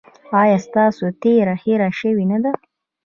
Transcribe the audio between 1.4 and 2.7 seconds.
هیره شوې نه ده؟